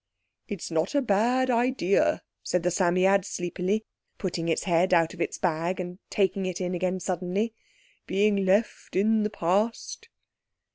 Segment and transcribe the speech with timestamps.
[0.47, 3.85] "It's not a bad idea," said the Psammead sleepily,
[4.17, 7.53] putting its head out of its bag and taking it in again suddenly,
[8.07, 10.09] "being left in the Past."